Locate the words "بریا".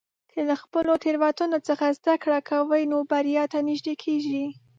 3.11-3.43